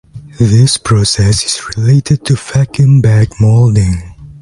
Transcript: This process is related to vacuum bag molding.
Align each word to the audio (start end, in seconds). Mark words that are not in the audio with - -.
This 0.39 0.77
process 0.77 1.43
is 1.45 1.77
related 1.77 2.25
to 2.25 2.33
vacuum 2.35 3.01
bag 3.03 3.29
molding. 3.39 4.01